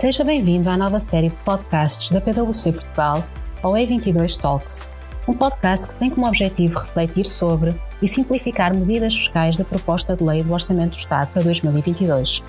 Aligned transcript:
Seja 0.00 0.24
bem-vindo 0.24 0.70
à 0.70 0.78
nova 0.78 0.98
série 0.98 1.28
de 1.28 1.34
podcasts 1.44 2.08
da 2.08 2.22
PwC 2.22 2.72
Portugal, 2.72 3.22
ou 3.62 3.74
E22 3.74 4.34
Talks, 4.38 4.88
um 5.28 5.34
podcast 5.34 5.88
que 5.88 5.94
tem 5.96 6.08
como 6.08 6.26
objetivo 6.26 6.78
refletir 6.78 7.26
sobre 7.26 7.78
e 8.00 8.08
simplificar 8.08 8.74
medidas 8.74 9.14
fiscais 9.14 9.58
da 9.58 9.64
proposta 9.64 10.16
de 10.16 10.24
lei 10.24 10.42
do 10.42 10.54
Orçamento 10.54 10.96
do 10.96 10.98
Estado 10.98 11.30
para 11.32 11.42
2022. 11.42 12.42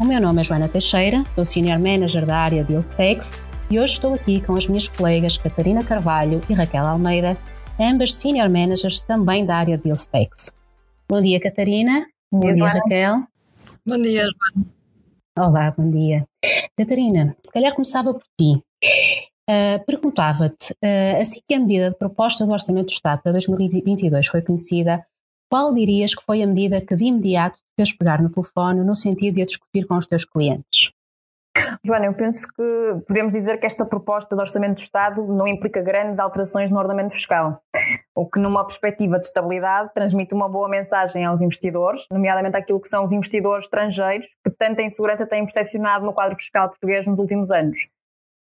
O 0.00 0.04
meu 0.06 0.18
nome 0.18 0.40
é 0.40 0.44
Joana 0.44 0.66
Teixeira, 0.66 1.22
sou 1.34 1.44
Senior 1.44 1.78
Manager 1.78 2.24
da 2.24 2.38
área 2.38 2.64
de 2.64 2.74
Tax 2.96 3.34
e 3.70 3.78
hoje 3.78 3.92
estou 3.92 4.14
aqui 4.14 4.40
com 4.40 4.56
as 4.56 4.66
minhas 4.66 4.88
colegas 4.88 5.36
Catarina 5.36 5.84
Carvalho 5.84 6.40
e 6.48 6.54
Raquel 6.54 6.86
Almeida, 6.86 7.36
ambas 7.78 8.14
Senior 8.14 8.50
Managers 8.50 9.00
também 9.00 9.44
da 9.44 9.56
área 9.56 9.76
de 9.76 9.90
Tax. 10.10 10.54
Bom 11.08 11.20
dia, 11.20 11.40
Catarina. 11.40 12.06
Bom 12.32 12.40
dia, 12.40 12.54
dia 12.54 12.66
Raquel. 12.66 13.22
Bom 13.86 13.98
dia, 13.98 14.22
Joana. 14.22 14.66
Olá, 15.36 15.74
bom 15.76 15.90
dia. 15.90 16.24
Catarina, 16.76 17.36
se 17.42 17.52
calhar 17.52 17.74
começava 17.74 18.12
por 18.14 18.22
ti. 18.38 18.62
Uh, 19.48 19.84
Perguntava-te, 19.84 20.72
uh, 20.72 21.20
assim 21.20 21.40
que 21.46 21.54
a 21.54 21.60
medida 21.60 21.90
de 21.90 21.98
proposta 21.98 22.46
do 22.46 22.52
Orçamento 22.52 22.86
do 22.86 22.92
Estado 22.92 23.20
para 23.22 23.32
2022 23.32 24.26
foi 24.26 24.40
conhecida, 24.40 25.04
qual 25.50 25.74
dirias 25.74 26.14
que 26.14 26.24
foi 26.24 26.42
a 26.42 26.46
medida 26.46 26.80
que 26.80 26.96
de 26.96 27.04
imediato 27.04 27.58
te 27.58 27.64
fez 27.76 27.92
pegar 27.92 28.22
no 28.22 28.30
telefone 28.30 28.80
no 28.80 28.96
sentido 28.96 29.34
de 29.34 29.42
a 29.42 29.46
discutir 29.46 29.86
com 29.86 29.96
os 29.96 30.06
teus 30.06 30.24
clientes? 30.24 30.93
Joana, 31.84 32.06
eu 32.06 32.14
penso 32.14 32.48
que 32.48 33.04
podemos 33.06 33.32
dizer 33.32 33.58
que 33.58 33.66
esta 33.66 33.84
proposta 33.84 34.34
de 34.34 34.40
orçamento 34.40 34.74
do 34.74 34.80
Estado 34.80 35.22
não 35.26 35.46
implica 35.46 35.80
grandes 35.80 36.18
alterações 36.18 36.70
no 36.70 36.78
ordenamento 36.78 37.14
fiscal, 37.14 37.60
o 38.14 38.26
que, 38.26 38.40
numa 38.40 38.64
perspectiva 38.64 39.18
de 39.18 39.26
estabilidade, 39.26 39.92
transmite 39.94 40.34
uma 40.34 40.48
boa 40.48 40.68
mensagem 40.68 41.24
aos 41.24 41.40
investidores, 41.40 42.06
nomeadamente 42.10 42.56
àquilo 42.56 42.80
que 42.80 42.88
são 42.88 43.04
os 43.04 43.12
investidores 43.12 43.66
estrangeiros, 43.66 44.26
que 44.44 44.50
tanta 44.50 44.82
insegurança 44.82 45.26
têm 45.26 45.44
percepcionado 45.44 46.04
no 46.04 46.12
quadro 46.12 46.36
fiscal 46.36 46.68
português 46.68 47.06
nos 47.06 47.18
últimos 47.18 47.50
anos. 47.50 47.78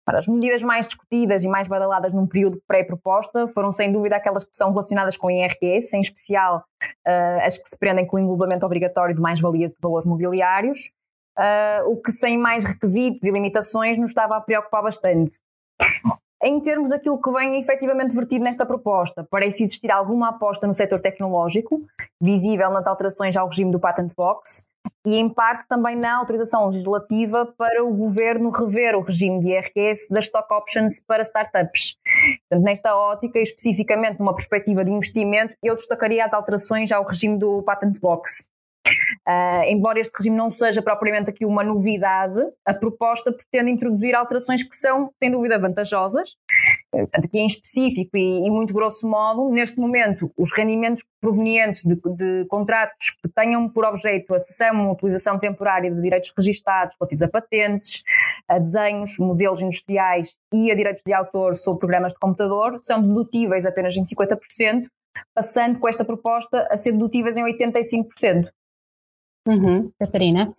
Para 0.05 0.19
as 0.19 0.27
medidas 0.27 0.63
mais 0.63 0.89
discutidas 0.89 1.45
e 1.45 1.49
mais 1.49 1.69
badaladas 1.69 2.13
num 2.13 2.27
período 2.27 2.61
pré-proposta 2.67 3.47
foram, 3.49 3.71
sem 3.71 3.93
dúvida, 3.93 4.17
aquelas 4.17 4.45
que 4.45 4.57
são 4.57 4.71
relacionadas 4.71 5.17
com 5.17 5.29
o 5.29 5.31
IRS, 5.31 5.97
em 5.97 6.01
especial 6.01 6.65
uh, 7.07 7.47
as 7.47 7.57
que 7.57 7.69
se 7.69 7.79
prendem 7.79 8.05
com 8.05 8.17
o 8.17 8.21
englobamento 8.21 8.67
obrigatório 8.67 9.15
de 9.15 9.21
mais-valias 9.21 9.71
de 9.71 9.77
valores 9.81 10.05
mobiliários, 10.05 10.91
uh, 11.39 11.91
o 11.91 11.97
que 11.97 12.13
sem 12.13 12.39
mais 12.39 12.65
requisitos 12.65 13.23
e 13.23 13.31
limitações 13.31 13.99
nos 13.99 14.11
estava 14.11 14.37
a 14.37 14.41
preocupar 14.41 14.83
bastante. 14.83 15.35
Em 16.45 16.61
termos 16.61 16.89
daquilo 16.89 17.23
que 17.23 17.31
vem 17.31 17.61
efetivamente 17.61 18.15
vertido 18.15 18.45
nesta 18.45 18.67
proposta, 18.67 19.25
parece 19.31 19.63
existir 19.63 19.93
alguma 19.93 20.31
aposta 20.31 20.67
no 20.67 20.75
setor 20.75 21.01
tecnológico, 21.01 21.81
visível 22.21 22.71
nas 22.71 22.89
alterações 22.89 23.37
ao 23.37 23.47
regime 23.47 23.71
do 23.71 23.79
Patent 23.79 24.13
Box, 24.17 24.65
e 25.07 25.17
em 25.17 25.29
parte 25.29 25.67
também 25.69 25.97
na 25.97 26.17
autorização 26.17 26.67
legislativa 26.67 27.47
para 27.57 27.85
o 27.85 27.95
governo 27.95 28.51
rever 28.51 28.97
o 28.97 29.03
regime 29.03 29.41
de 29.41 29.49
IRS 29.51 30.09
das 30.11 30.25
stock 30.25 30.53
options 30.53 31.01
para 31.01 31.23
startups. 31.23 31.97
Portanto, 32.49 32.65
nesta 32.65 32.97
ótica, 32.97 33.39
especificamente 33.39 34.19
numa 34.19 34.35
perspectiva 34.35 34.85
de 34.85 34.91
investimento, 34.91 35.55
eu 35.63 35.75
destacaria 35.75 36.25
as 36.25 36.35
alterações 36.35 36.91
ao 36.91 37.05
regime 37.05 37.39
do 37.39 37.63
Patent 37.63 37.99
Box. 38.01 38.47
Uh, 39.29 39.63
embora 39.69 40.01
este 40.01 40.17
regime 40.17 40.37
não 40.37 40.51
seja 40.51 40.83
propriamente 40.83 41.31
aqui 41.31 41.47
uma 41.47 41.63
novidade, 41.63 42.41
a 42.67 42.75
proposta 42.75 43.33
pretende 43.33 43.71
introduzir 43.71 44.17
alterações 44.17 44.65
que 44.65 44.75
são, 44.75 45.13
sem 45.23 45.31
dúvida, 45.31 45.59
vantajosas. 45.59 46.37
Portanto, 46.91 47.27
aqui 47.27 47.39
em 47.39 47.47
específico 47.47 48.17
e, 48.17 48.45
e 48.45 48.51
muito 48.51 48.75
grosso 48.75 49.09
modo, 49.09 49.49
neste 49.51 49.79
momento, 49.79 50.31
os 50.37 50.53
rendimentos 50.53 51.05
provenientes 51.21 51.85
de, 51.85 51.95
de, 51.95 52.45
contratos 52.49 53.11
que 53.23 53.29
tenham 53.29 53.69
por 53.69 53.85
objeto 53.85 54.35
a 54.35 54.41
cessão 54.41 54.87
ou 54.87 54.93
utilização 54.93 55.39
temporária 55.39 55.91
de 55.91 56.03
direitos 56.03 56.33
registados 56.37 56.97
relativos 56.99 57.23
a 57.23 57.29
patentes, 57.29 58.03
a 58.49 58.59
desenhos, 58.59 59.19
modelos 59.19 59.63
industriais 59.63 60.37
e 60.53 60.71
a 60.71 60.75
direitos 60.75 61.05
de 61.07 61.13
autor 61.13 61.55
sobre 61.55 61.79
programas 61.79 62.13
de 62.13 62.19
computador 62.19 62.81
são 62.83 63.01
dedutíveis 63.01 63.65
apenas 63.65 63.97
em 63.97 64.03
50%, 64.03 64.87
passando 65.33 65.79
com 65.79 65.89
esta 65.89 66.05
proposta 66.05 66.67
a 66.71 66.77
ser 66.77 66.93
dedutíveis 66.93 67.37
em 67.37 67.45
85%. 67.45 68.49
Uhum, 69.47 69.91
Catarina. 69.99 70.53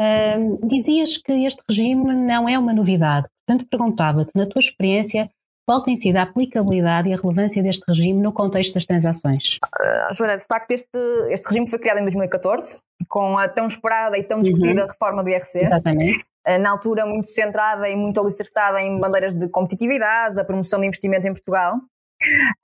Uh, 0.00 0.66
dizias 0.66 1.18
que 1.18 1.32
este 1.46 1.62
regime 1.68 2.14
não 2.14 2.48
é 2.48 2.58
uma 2.58 2.72
novidade, 2.72 3.28
portanto 3.46 3.68
perguntava-te, 3.68 4.32
na 4.34 4.46
tua 4.46 4.58
experiência, 4.58 5.30
qual 5.66 5.82
tem 5.82 5.96
sido 5.96 6.16
a 6.16 6.22
aplicabilidade 6.22 7.08
e 7.08 7.14
a 7.14 7.16
relevância 7.16 7.62
deste 7.62 7.84
regime 7.88 8.20
no 8.20 8.32
contexto 8.32 8.74
das 8.74 8.84
transações? 8.84 9.58
Uh, 9.64 10.14
Joana, 10.14 10.36
de 10.36 10.44
facto, 10.46 10.70
este, 10.72 10.98
este 11.30 11.46
regime 11.46 11.70
foi 11.70 11.78
criado 11.78 11.98
em 11.98 12.02
2014, 12.02 12.80
com 13.08 13.38
a 13.38 13.48
tão 13.48 13.66
esperada 13.66 14.18
e 14.18 14.22
tão 14.22 14.42
discutida 14.42 14.82
uhum. 14.82 14.88
reforma 14.88 15.22
do 15.24 15.30
IRC. 15.30 15.60
Exatamente. 15.60 16.24
Uh, 16.46 16.58
na 16.58 16.70
altura, 16.70 17.06
muito 17.06 17.30
centrada 17.30 17.88
e 17.88 17.96
muito 17.96 18.20
alicerçada 18.20 18.80
em 18.82 18.98
bandeiras 19.00 19.34
de 19.34 19.48
competitividade, 19.48 20.34
da 20.34 20.44
promoção 20.44 20.80
de 20.80 20.86
investimento 20.86 21.26
em 21.26 21.32
Portugal. 21.32 21.76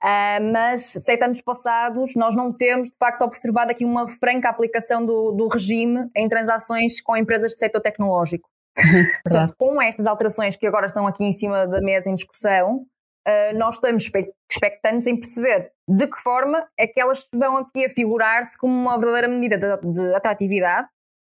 Uh, 0.03 0.51
mas 0.51 0.83
sete 0.83 1.23
anos 1.23 1.41
passados 1.41 2.15
nós 2.15 2.35
não 2.35 2.53
temos 2.53 2.89
de 2.89 2.97
facto 2.97 3.21
observado 3.21 3.71
aqui 3.71 3.85
uma 3.85 4.07
franca 4.07 4.49
aplicação 4.49 5.05
do, 5.05 5.31
do 5.31 5.47
regime 5.47 6.09
em 6.15 6.27
transações 6.27 7.01
com 7.01 7.15
empresas 7.15 7.51
de 7.53 7.59
setor 7.59 7.81
tecnológico. 7.81 8.49
Portanto, 9.23 9.55
com 9.57 9.81
estas 9.81 10.07
alterações 10.07 10.55
que 10.55 10.65
agora 10.65 10.85
estão 10.85 11.05
aqui 11.05 11.23
em 11.23 11.33
cima 11.33 11.67
da 11.67 11.81
mesa 11.81 12.09
em 12.09 12.15
discussão, 12.15 12.85
uh, 13.27 13.57
nós 13.57 13.75
estamos 13.75 14.09
expectantes 14.49 15.07
em 15.07 15.15
perceber 15.15 15.71
de 15.87 16.07
que 16.07 16.19
forma 16.19 16.65
é 16.77 16.87
que 16.87 16.99
elas 16.99 17.27
vão 17.33 17.57
aqui 17.57 17.85
a 17.85 17.89
figurar-se 17.89 18.57
como 18.57 18.73
uma 18.73 18.97
verdadeira 18.97 19.27
medida 19.27 19.57
de, 19.57 19.93
de 19.93 20.15
atratividade, 20.15 20.87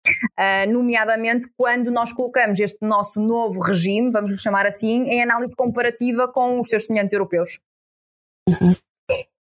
uh, 0.08 0.72
nomeadamente 0.72 1.48
quando 1.56 1.90
nós 1.90 2.12
colocamos 2.12 2.60
este 2.60 2.78
nosso 2.82 3.20
novo 3.20 3.60
regime, 3.60 4.10
vamos 4.10 4.30
lhe 4.30 4.38
chamar 4.38 4.66
assim, 4.66 5.04
em 5.04 5.22
análise 5.22 5.54
comparativa 5.54 6.28
com 6.28 6.60
os 6.60 6.68
seus 6.68 6.86
semelhantes 6.86 7.12
europeus. 7.12 7.60
Uhum. 8.48 8.72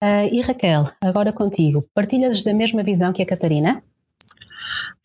Uh, 0.04 0.30
e 0.32 0.42
Raquel, 0.42 0.92
agora 1.02 1.34
contigo, 1.34 1.88
partilhas 1.94 2.44
da 2.44 2.54
mesma 2.54 2.84
visão 2.84 3.12
que 3.12 3.22
a 3.22 3.26
Catarina? 3.26 3.84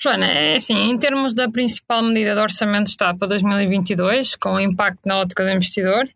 Joana, 0.03 0.27
é 0.27 0.57
assim, 0.57 0.75
em 0.91 0.99
termos 0.99 1.33
da 1.33 1.49
principal 1.49 2.03
medida 2.03 2.35
de 2.35 2.41
orçamento 2.41 2.87
de 2.87 2.91
Estado 2.91 3.17
para 3.17 3.29
2022, 3.29 4.35
com 4.35 4.59
impacto 4.59 5.01
na 5.07 5.19
ótica 5.19 5.45
do 5.45 5.51
investidor, 5.51 6.09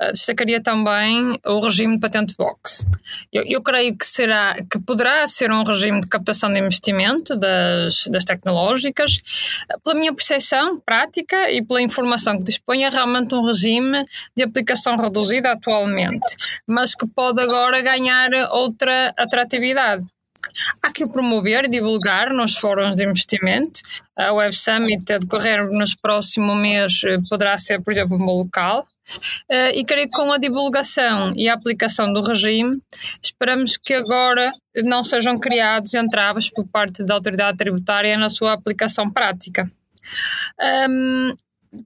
uh, 0.00 0.12
destacaria 0.12 0.62
também 0.62 1.36
o 1.44 1.58
regime 1.58 1.94
de 1.94 2.00
patente 2.00 2.36
box. 2.36 2.86
Eu, 3.32 3.42
eu, 3.44 3.60
creio 3.60 3.96
que 3.96 4.06
será, 4.06 4.54
que 4.70 4.78
poderá 4.78 5.26
ser 5.26 5.50
um 5.50 5.64
regime 5.64 6.00
de 6.02 6.08
captação 6.08 6.52
de 6.52 6.60
investimento 6.60 7.36
das, 7.36 8.06
das 8.06 8.24
tecnológicas. 8.24 9.16
Uh, 9.68 9.80
pela 9.82 9.96
minha 9.96 10.14
percepção 10.14 10.78
prática 10.78 11.50
e 11.50 11.64
pela 11.64 11.82
informação 11.82 12.38
que 12.38 12.44
dispõe, 12.44 12.84
é 12.84 12.90
realmente 12.90 13.34
um 13.34 13.44
regime 13.44 14.04
de 14.36 14.44
aplicação 14.44 14.96
reduzida 14.96 15.50
atualmente, 15.50 16.36
mas 16.64 16.94
que 16.94 17.08
pode 17.08 17.40
agora 17.40 17.82
ganhar 17.82 18.30
outra 18.52 19.12
atratividade. 19.18 20.04
Há 20.82 20.92
que 20.92 21.06
promover 21.06 21.68
divulgar 21.68 22.32
nos 22.32 22.56
fóruns 22.56 22.96
de 22.96 23.04
investimento. 23.04 23.80
A 24.16 24.32
Web 24.32 24.54
Summit 24.54 25.12
a 25.12 25.18
decorrer 25.18 25.70
nos 25.70 25.94
próximo 25.94 26.54
mês 26.54 27.02
eh, 27.04 27.18
poderá 27.28 27.56
ser, 27.58 27.80
por 27.80 27.92
exemplo, 27.92 28.16
um 28.16 28.24
local. 28.24 28.86
Uh, 29.50 29.74
e 29.74 29.84
creio 29.84 30.08
que 30.08 30.16
com 30.16 30.32
a 30.32 30.38
divulgação 30.38 31.32
e 31.34 31.48
a 31.48 31.54
aplicação 31.54 32.12
do 32.12 32.22
regime, 32.22 32.80
esperamos 33.20 33.76
que 33.76 33.94
agora 33.94 34.52
não 34.84 35.02
sejam 35.02 35.38
criados 35.38 35.92
entraves 35.92 36.48
por 36.48 36.66
parte 36.68 37.02
da 37.02 37.14
autoridade 37.14 37.58
tributária 37.58 38.16
na 38.16 38.30
sua 38.30 38.52
aplicação 38.52 39.10
prática. 39.10 39.70
Um, 40.88 41.34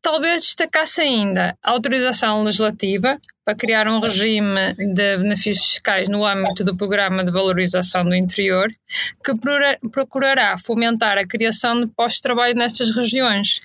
talvez 0.03 0.43
destacasse 0.43 1.01
ainda 1.01 1.57
a 1.63 1.71
autorização 1.71 2.43
legislativa 2.43 3.19
para 3.45 3.55
criar 3.55 3.87
um 3.87 4.01
regime 4.01 4.75
de 4.75 5.19
benefícios 5.19 5.67
fiscais 5.67 6.09
no 6.09 6.25
âmbito 6.25 6.65
do 6.65 6.77
Programa 6.77 7.25
de 7.25 7.31
Valorização 7.31 8.05
do 8.05 8.13
Interior, 8.13 8.69
que 9.25 9.89
procurará 9.89 10.59
fomentar 10.59 11.17
a 11.17 11.25
criação 11.25 11.81
de 11.81 11.87
postos 11.87 12.17
de 12.17 12.23
trabalho 12.23 12.57
nestas 12.57 12.91
regiões. 12.91 13.61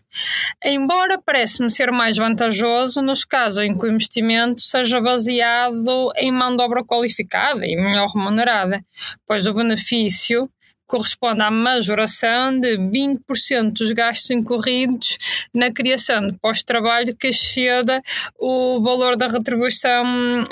Embora 0.63 1.19
parece-me 1.25 1.71
ser 1.71 1.91
mais 1.91 2.15
vantajoso 2.15 3.01
nos 3.01 3.25
casos 3.25 3.63
em 3.63 3.75
que 3.75 3.85
o 3.88 3.91
investimento 3.91 4.62
seja 4.62 5.01
baseado 5.01 6.12
em 6.15 6.31
mão 6.31 6.56
de 6.56 6.62
obra 6.62 6.83
qualificada 6.83 7.65
e 7.65 7.75
melhor 7.75 8.07
remunerada, 8.09 8.85
pois 9.27 9.47
o 9.47 9.53
benefício 9.53 10.47
corresponde 10.91 11.41
à 11.41 11.49
majoração 11.49 12.59
de 12.59 12.77
20% 12.77 13.71
dos 13.71 13.93
gastos 13.93 14.29
incorridos 14.29 15.17
na 15.55 15.71
criação 15.71 16.27
de 16.27 16.38
pós-trabalho 16.38 17.15
que 17.15 17.27
exceda 17.27 18.01
o 18.38 18.81
valor 18.81 19.15
da 19.15 19.27
retribuição 19.27 20.03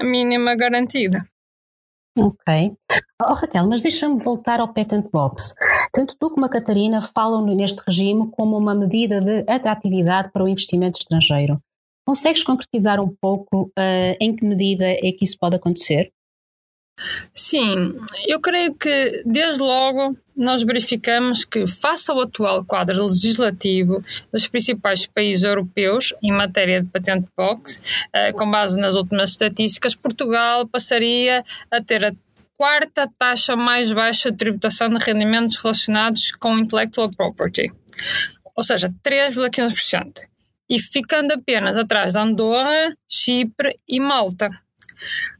mínima 0.01 0.55
garantida. 0.55 1.21
Ok. 2.17 2.73
Oh, 3.21 3.33
Raquel, 3.33 3.67
mas 3.67 3.83
deixa-me 3.83 4.21
voltar 4.21 4.61
ao 4.61 4.73
Patent 4.73 5.09
Box. 5.11 5.53
Tanto 5.91 6.15
tu 6.17 6.29
como 6.29 6.45
a 6.45 6.49
Catarina 6.49 7.01
falam 7.01 7.45
neste 7.45 7.81
regime 7.85 8.29
como 8.31 8.57
uma 8.57 8.73
medida 8.73 9.19
de 9.19 9.43
atratividade 9.45 10.31
para 10.31 10.43
o 10.43 10.47
investimento 10.47 10.99
estrangeiro. 10.99 11.61
Consegues 12.05 12.43
concretizar 12.43 12.99
um 13.01 13.13
pouco 13.21 13.71
uh, 13.77 14.15
em 14.19 14.33
que 14.35 14.45
medida 14.45 14.85
é 14.85 15.11
que 15.11 15.23
isso 15.23 15.37
pode 15.37 15.57
acontecer? 15.57 16.11
Sim, 17.33 17.99
eu 18.27 18.39
creio 18.39 18.73
que 18.73 19.23
desde 19.25 19.61
logo 19.61 20.17
nós 20.35 20.63
verificamos 20.63 21.45
que, 21.45 21.67
face 21.67 22.09
ao 22.11 22.21
atual 22.21 22.63
quadro 22.63 23.05
legislativo 23.05 24.03
dos 24.31 24.47
principais 24.47 25.05
países 25.05 25.43
europeus 25.43 26.13
em 26.21 26.31
matéria 26.31 26.81
de 26.81 26.89
patente 26.89 27.27
box, 27.35 27.81
eh, 28.13 28.31
com 28.33 28.49
base 28.49 28.79
nas 28.79 28.95
últimas 28.95 29.31
estatísticas, 29.31 29.95
Portugal 29.95 30.67
passaria 30.67 31.43
a 31.71 31.81
ter 31.81 32.05
a 32.05 32.13
quarta 32.57 33.09
taxa 33.17 33.55
mais 33.55 33.93
baixa 33.93 34.31
de 34.31 34.37
tributação 34.37 34.89
de 34.89 34.97
rendimentos 35.03 35.55
relacionados 35.57 36.31
com 36.31 36.57
intellectual 36.57 37.09
property, 37.09 37.71
ou 38.53 38.63
seja, 38.63 38.93
3,15%, 39.01 40.21
e 40.69 40.77
ficando 40.77 41.31
apenas 41.31 41.77
atrás 41.77 42.13
de 42.13 42.19
Andorra, 42.19 42.93
Chipre 43.09 43.77
e 43.87 43.99
Malta. 43.99 44.49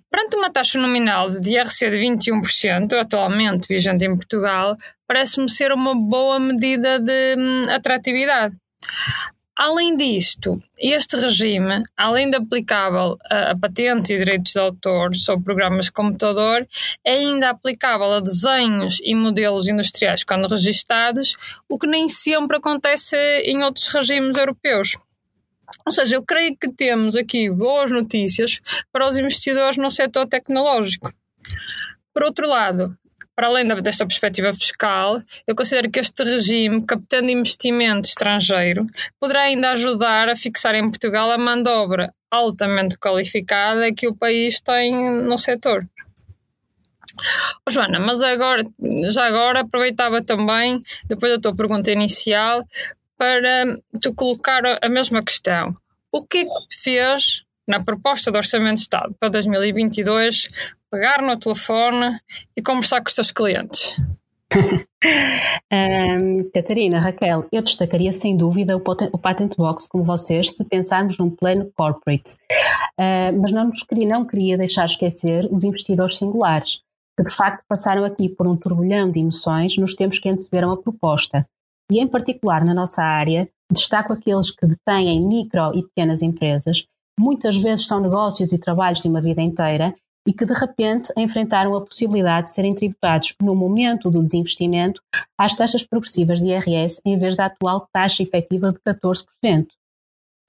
Perante 0.09 0.35
uma 0.35 0.49
taxa 0.49 0.79
nominal 0.79 1.29
de 1.29 1.51
IRC 1.51 1.91
de 1.91 1.97
21%, 1.97 2.93
atualmente 2.93 3.67
vigente 3.67 4.05
em 4.05 4.15
Portugal, 4.15 4.75
parece-me 5.07 5.47
ser 5.47 5.71
uma 5.71 5.93
boa 5.95 6.39
medida 6.39 6.99
de 6.99 7.35
hum, 7.37 7.69
atratividade. 7.69 8.55
Além 9.55 9.97
disto, 9.97 10.57
este 10.79 11.17
regime, 11.17 11.83
além 11.95 12.29
de 12.29 12.37
aplicável 12.37 13.17
a, 13.29 13.51
a 13.51 13.59
patentes 13.59 14.09
e 14.09 14.17
direitos 14.17 14.53
de 14.53 14.59
autor 14.59 15.13
sobre 15.13 15.43
programas 15.43 15.85
de 15.85 15.91
computador, 15.91 16.65
é 17.03 17.15
ainda 17.15 17.49
aplicável 17.49 18.13
a 18.13 18.19
desenhos 18.21 18.99
e 19.03 19.13
modelos 19.13 19.67
industriais 19.67 20.23
quando 20.23 20.47
registados, 20.47 21.35
o 21.67 21.77
que 21.77 21.85
nem 21.85 22.07
sempre 22.07 22.55
acontece 22.55 23.17
em 23.43 23.61
outros 23.61 23.87
regimes 23.89 24.37
europeus. 24.37 24.91
Ou 25.85 25.91
seja, 25.91 26.15
eu 26.15 26.23
creio 26.23 26.55
que 26.57 26.71
temos 26.71 27.15
aqui 27.15 27.49
boas 27.49 27.91
notícias 27.91 28.59
para 28.91 29.09
os 29.09 29.17
investidores 29.17 29.77
no 29.77 29.91
setor 29.91 30.27
tecnológico. 30.27 31.11
Por 32.13 32.23
outro 32.23 32.47
lado, 32.47 32.97
para 33.35 33.47
além 33.47 33.65
desta 33.81 34.05
perspectiva 34.05 34.53
fiscal, 34.53 35.21
eu 35.47 35.55
considero 35.55 35.89
que 35.89 35.99
este 35.99 36.23
regime, 36.25 36.85
captando 36.85 37.31
investimento 37.31 38.07
estrangeiro, 38.07 38.85
poderá 39.17 39.43
ainda 39.43 39.71
ajudar 39.71 40.27
a 40.27 40.35
fixar 40.35 40.75
em 40.75 40.89
Portugal 40.89 41.31
a 41.31 41.37
mão 41.37 41.63
de 41.63 41.69
obra 41.69 42.13
altamente 42.29 42.97
qualificada 42.97 43.93
que 43.93 44.07
o 44.07 44.15
país 44.15 44.59
tem 44.59 45.23
no 45.23 45.37
setor. 45.37 45.87
Oh, 47.67 47.71
Joana, 47.71 47.99
mas 47.99 48.21
agora, 48.21 48.63
já 49.09 49.25
agora 49.25 49.61
aproveitava 49.61 50.21
também, 50.21 50.81
depois 51.05 51.31
da 51.31 51.39
tua 51.39 51.55
pergunta 51.55 51.91
inicial, 51.91 52.67
para 53.19 53.77
te 54.01 54.13
colocar 54.15 54.61
a 54.81 54.87
mesma 54.87 55.21
questão. 55.21 55.75
O 56.09 56.23
que 56.23 56.37
é 56.37 56.45
que 56.45 56.67
te 56.67 56.81
fez, 56.81 57.43
na 57.67 57.83
proposta 57.83 58.31
do 58.31 58.37
Orçamento 58.37 58.75
de 58.75 58.81
Estado 58.81 59.13
para 59.19 59.29
2022, 59.29 60.47
pegar 60.89 61.21
no 61.21 61.37
telefone 61.37 62.17
e 62.55 62.61
conversar 62.61 63.01
com 63.01 63.09
os 63.09 63.15
teus 63.15 63.31
clientes? 63.31 63.97
um, 65.71 66.49
Catarina, 66.51 66.99
Raquel, 66.99 67.45
eu 67.51 67.61
destacaria 67.61 68.13
sem 68.13 68.37
dúvida 68.37 68.75
o, 68.75 68.81
o 69.11 69.17
Patent 69.17 69.55
Box 69.55 69.87
como 69.87 70.05
vocês 70.05 70.55
se 70.55 70.63
pensarmos 70.63 71.19
num 71.19 71.29
plano 71.29 71.69
corporate. 71.75 72.35
Uh, 72.97 73.37
mas 73.39 73.51
não, 73.51 73.67
nos 73.67 73.85
não 74.07 74.25
queria 74.25 74.57
deixar 74.57 74.85
esquecer 74.85 75.47
os 75.51 75.63
investidores 75.65 76.17
singulares, 76.17 76.79
que 77.17 77.25
de 77.25 77.35
facto 77.35 77.63
passaram 77.67 78.05
aqui 78.05 78.29
por 78.29 78.47
um 78.47 78.55
turbilhão 78.55 79.11
de 79.11 79.19
emoções 79.19 79.77
nos 79.77 79.93
tempos 79.93 80.19
que 80.19 80.29
antecederam 80.29 80.71
a 80.71 80.77
proposta 80.77 81.45
e, 81.91 81.99
em 81.99 82.07
particular, 82.07 82.63
na 82.63 82.73
nossa 82.73 83.01
área, 83.01 83.49
destaco 83.71 84.13
aqueles 84.13 84.51
que 84.51 84.65
detêm 84.65 85.25
micro 85.25 85.73
e 85.75 85.83
pequenas 85.83 86.21
empresas, 86.21 86.85
muitas 87.19 87.57
vezes 87.57 87.87
são 87.87 87.99
negócios 87.99 88.51
e 88.51 88.57
trabalhos 88.57 89.01
de 89.01 89.07
uma 89.07 89.21
vida 89.21 89.41
inteira 89.41 89.93
e 90.27 90.33
que 90.33 90.45
de 90.45 90.53
repente 90.53 91.11
enfrentaram 91.17 91.75
a 91.75 91.81
possibilidade 91.81 92.47
de 92.47 92.53
serem 92.53 92.75
tributados 92.75 93.33
no 93.41 93.55
momento 93.55 94.11
do 94.11 94.21
desinvestimento 94.21 95.01
às 95.37 95.55
taxas 95.55 95.83
progressivas 95.83 96.39
de 96.39 96.47
IRS 96.47 97.01
em 97.05 97.17
vez 97.17 97.35
da 97.35 97.45
atual 97.45 97.87
taxa 97.91 98.23
efetiva 98.23 98.71
de 98.71 98.79
14%. 98.79 99.67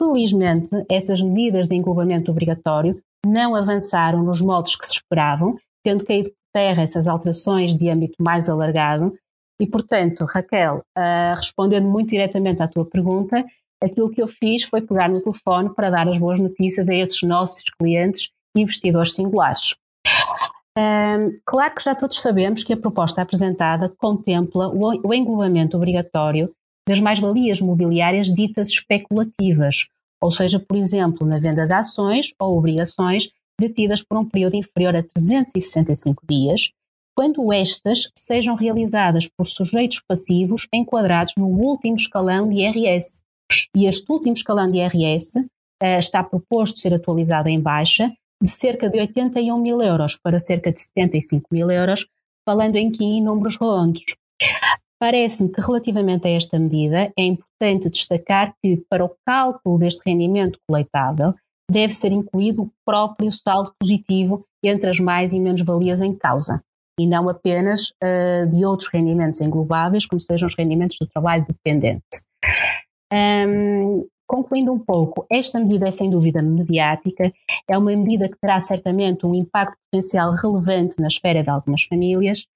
Felizmente, 0.01 0.71
essas 0.89 1.21
medidas 1.21 1.69
de 1.69 1.75
englobamento 1.75 2.31
obrigatório 2.31 3.01
não 3.25 3.55
avançaram 3.55 4.23
nos 4.23 4.41
moldes 4.41 4.77
que 4.77 4.87
se 4.87 4.95
esperavam, 4.95 5.59
tendo 5.85 6.05
caído 6.05 6.31
por 6.31 6.37
terra 6.55 6.83
essas 6.83 7.07
alterações 7.07 7.77
de 7.77 7.89
âmbito 7.89 8.17
mais 8.19 8.49
alargado 8.49 9.15
e, 9.61 9.67
portanto, 9.67 10.25
Raquel, 10.25 10.79
uh, 10.97 11.37
respondendo 11.37 11.87
muito 11.87 12.09
diretamente 12.09 12.63
à 12.63 12.67
tua 12.67 12.87
pergunta, 12.87 13.45
aquilo 13.83 14.11
que 14.11 14.23
eu 14.23 14.27
fiz 14.27 14.65
foi 14.65 14.81
pegar 14.81 15.09
no 15.09 15.21
telefone 15.21 15.75
para 15.75 15.91
dar 15.91 16.09
as 16.09 16.19
boas 16.19 16.41
notícias 16.41 16.89
a 16.89 16.95
esses 16.95 17.23
nossos 17.23 17.65
clientes 17.79 18.31
investidores 18.57 19.15
singulares. 19.15 19.75
Um, 20.79 21.39
claro 21.45 21.75
que 21.75 21.83
já 21.83 21.95
todos 21.95 22.21
sabemos 22.21 22.65
que 22.65 22.73
a 22.73 22.77
proposta 22.77 23.21
apresentada 23.21 23.93
contempla 23.99 24.69
o, 24.69 25.09
o 25.09 25.15
englobamento 25.15 25.77
obrigatório 25.77 26.51
das 26.89 27.01
mais-valias 27.01 27.61
mobiliárias 27.61 28.29
ditas 28.29 28.69
especulativas, 28.69 29.87
ou 30.21 30.31
seja, 30.31 30.59
por 30.59 30.77
exemplo, 30.77 31.27
na 31.27 31.39
venda 31.39 31.67
de 31.67 31.73
ações 31.73 32.33
ou 32.39 32.57
obrigações 32.57 33.29
detidas 33.61 34.03
por 34.03 34.17
um 34.17 34.25
período 34.25 34.57
inferior 34.57 34.97
a 34.97 35.03
365 35.03 36.23
dias, 36.27 36.71
quando 37.15 37.53
estas 37.53 38.11
sejam 38.17 38.55
realizadas 38.55 39.29
por 39.29 39.45
sujeitos 39.45 40.01
passivos 40.01 40.67
enquadrados 40.73 41.35
no 41.37 41.47
último 41.47 41.97
escalão 41.97 42.49
de 42.49 42.61
IRS. 42.61 43.21
E 43.77 43.87
este 43.87 44.11
último 44.11 44.33
escalão 44.33 44.71
de 44.71 44.79
IRS 44.79 45.39
uh, 45.39 45.47
eh, 45.83 45.99
está 45.99 46.23
proposto 46.23 46.81
ser 46.81 46.95
atualizado 46.95 47.49
em 47.49 47.61
baixa 47.61 48.13
de 48.43 48.49
cerca 48.49 48.89
de 48.89 48.99
81 48.99 49.59
mil 49.59 49.83
euros 49.83 50.17
para 50.17 50.39
cerca 50.39 50.73
de 50.73 50.81
75 50.81 51.47
mil 51.53 51.71
euros, 51.71 52.07
falando 52.49 52.77
aqui 52.77 53.05
em 53.05 53.23
números 53.23 53.57
redondos. 53.57 54.05
Parece-me 54.99 55.51
que, 55.51 55.61
relativamente 55.61 56.27
a 56.27 56.31
esta 56.31 56.59
medida, 56.59 57.13
é 57.19 57.23
importante 57.23 57.91
destacar 57.91 58.55
que, 58.63 58.83
para 58.89 59.05
o 59.05 59.15
cálculo 59.27 59.79
deste 59.79 60.03
rendimento 60.07 60.59
coletável, 60.67 61.35
deve 61.71 61.93
ser 61.93 62.13
incluído 62.13 62.63
o 62.63 62.71
próprio 62.85 63.31
saldo 63.31 63.73
positivo 63.79 64.45
entre 64.63 64.89
as 64.89 64.99
mais 64.99 65.33
e 65.33 65.41
menos 65.41 65.63
valias 65.63 66.01
em 66.01 66.15
causa 66.15 66.63
e 67.01 67.07
não 67.07 67.31
apenas 67.31 67.89
uh, 68.05 68.47
de 68.53 68.63
outros 68.65 68.91
rendimentos 68.93 69.41
englobáveis, 69.41 70.05
como 70.05 70.21
sejam 70.21 70.47
os 70.47 70.55
rendimentos 70.55 70.99
do 71.01 71.07
trabalho 71.07 71.47
dependente. 71.49 72.05
Um, 73.11 74.07
concluindo 74.29 74.71
um 74.71 74.79
pouco, 74.79 75.27
esta 75.33 75.59
medida 75.59 75.89
é 75.89 75.93
sem 75.93 76.11
dúvida 76.11 76.43
mediática, 76.43 77.33
é 77.69 77.79
uma 77.79 77.97
medida 77.97 78.29
que 78.29 78.39
terá 78.39 78.63
certamente 78.63 79.25
um 79.25 79.35
impacto 79.35 79.77
potencial 79.91 80.33
relevante 80.33 81.01
na 81.01 81.09
esfera 81.09 81.43
de 81.43 81.49
algumas 81.49 81.85
famílias 81.85 82.47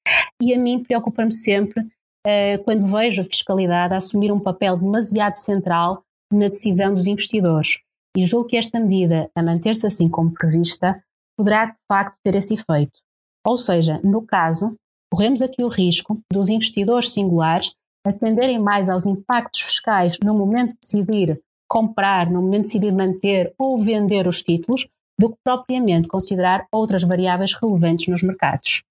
e 0.41 0.55
a 0.55 0.59
mim 0.59 0.85
preocupa-me 0.85 1.33
sempre 1.33 1.81
uh, 1.81 2.63
quando 2.65 2.87
vejo 2.87 3.23
a 3.23 3.25
fiscalidade 3.25 3.95
assumir 3.95 4.31
um 4.31 4.39
papel 4.39 4.77
demasiado 4.77 5.37
central 5.37 6.03
na 6.31 6.49
decisão 6.49 6.93
dos 6.93 7.07
investidores. 7.07 7.79
E 8.17 8.27
julgo 8.27 8.49
que 8.49 8.57
esta 8.59 8.79
medida, 8.79 9.31
a 9.35 9.43
manter-se 9.43 9.87
assim 9.87 10.09
como 10.09 10.33
prevista, 10.33 11.03
poderá 11.37 11.67
de 11.67 11.77
facto 11.89 12.19
ter 12.23 12.35
esse 12.35 12.55
efeito. 12.55 13.04
Ou 13.47 13.59
seja, 13.59 14.01
no 14.03 14.23
caso, 14.23 14.75
corremos 15.13 15.43
aqui 15.43 15.63
o 15.63 15.69
risco 15.69 16.19
dos 16.33 16.49
investidores 16.49 17.11
singulares 17.11 17.73
atenderem 18.07 18.59
mais 18.59 18.89
aos 18.89 19.07
impactos 19.07 19.61
fiscais 19.61 20.19
no 20.23 20.35
momento 20.35 20.73
de 20.73 20.79
decidir 20.81 21.41
comprar, 21.69 22.31
no 22.31 22.43
momento 22.43 22.65
de 22.65 22.69
decidir 22.69 22.93
manter 22.93 23.55
ou 23.59 23.83
vender 23.83 24.27
os 24.27 24.43
títulos, 24.43 24.87
do 25.19 25.31
que 25.31 25.37
propriamente 25.45 26.09
considerar 26.09 26.67
outras 26.73 27.03
variáveis 27.05 27.53
relevantes 27.55 28.09
nos 28.09 28.23
mercados. 28.23 28.83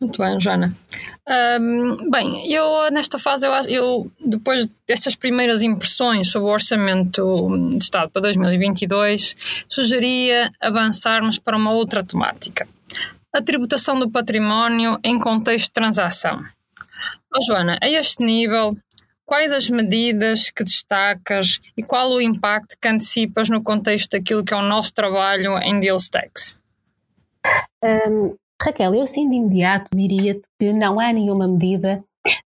Muito 0.00 0.20
bem, 0.20 0.38
Joana. 0.38 0.76
Um, 1.60 2.10
bem, 2.10 2.52
eu 2.52 2.90
nesta 2.90 3.18
fase, 3.18 3.46
eu, 3.46 3.52
eu, 3.68 4.12
depois 4.20 4.68
destas 4.86 5.14
primeiras 5.14 5.62
impressões 5.62 6.28
sobre 6.28 6.50
o 6.50 6.52
Orçamento 6.52 7.46
de 7.70 7.78
Estado 7.78 8.10
para 8.10 8.22
2022, 8.22 9.64
sugeria 9.68 10.50
avançarmos 10.60 11.38
para 11.38 11.56
uma 11.56 11.72
outra 11.72 12.02
temática 12.02 12.66
a 13.32 13.40
tributação 13.40 13.98
do 13.98 14.10
património 14.10 14.98
em 15.02 15.18
contexto 15.18 15.66
de 15.66 15.72
transação. 15.72 16.42
Oh, 17.34 17.42
Joana, 17.42 17.78
a 17.80 17.88
este 17.88 18.22
nível, 18.22 18.76
quais 19.24 19.50
as 19.50 19.70
medidas 19.70 20.50
que 20.50 20.62
destacas 20.62 21.58
e 21.76 21.82
qual 21.82 22.10
o 22.10 22.20
impacto 22.20 22.76
que 22.80 22.88
antecipas 22.88 23.48
no 23.48 23.62
contexto 23.62 24.10
daquilo 24.10 24.44
que 24.44 24.52
é 24.52 24.56
o 24.56 24.62
nosso 24.62 24.92
trabalho 24.92 25.56
em 25.58 25.80
Deals? 25.80 26.10
Um, 27.82 28.36
Raquel, 28.62 28.94
eu 28.94 29.02
assim 29.02 29.28
de 29.28 29.36
imediato 29.36 29.90
diria-te 29.96 30.42
que 30.58 30.72
não 30.72 31.00
há 31.00 31.12
nenhuma 31.12 31.48
medida 31.48 32.04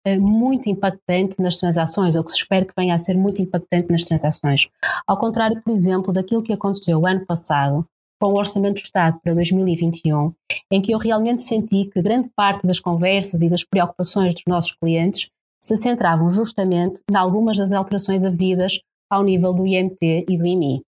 uh, 0.08 0.22
muito 0.22 0.70
impactante 0.70 1.42
nas 1.42 1.58
transações, 1.58 2.16
ou 2.16 2.24
que 2.24 2.32
se 2.32 2.38
espera 2.38 2.66
que 2.66 2.74
venha 2.78 2.94
a 2.94 3.00
ser 3.00 3.16
muito 3.16 3.42
impactante 3.42 3.90
nas 3.90 4.04
transações. 4.04 4.68
Ao 5.08 5.18
contrário, 5.18 5.62
por 5.64 5.74
exemplo, 5.74 6.14
daquilo 6.14 6.44
que 6.44 6.54
aconteceu 6.54 7.00
o 7.00 7.08
ano 7.08 7.26
passado, 7.26 7.88
com 8.24 8.32
o 8.32 8.38
Orçamento 8.38 8.76
do 8.76 8.80
Estado 8.80 9.20
para 9.22 9.34
2021, 9.34 10.34
em 10.72 10.82
que 10.82 10.94
eu 10.94 10.98
realmente 10.98 11.42
senti 11.42 11.90
que 11.92 12.02
grande 12.02 12.30
parte 12.34 12.66
das 12.66 12.80
conversas 12.80 13.42
e 13.42 13.50
das 13.50 13.66
preocupações 13.66 14.34
dos 14.34 14.46
nossos 14.48 14.72
clientes 14.72 15.30
se 15.62 15.76
centravam 15.76 16.32
justamente 16.32 17.02
em 17.12 17.18
algumas 17.18 17.58
das 17.58 17.74
alterações 17.74 18.24
havidas 18.24 18.80
ao 19.12 19.26
nível 19.26 19.52
do 19.52 19.68
IMT 19.68 20.26
e 20.30 20.38
do 20.38 20.46
IMI. 20.46 20.82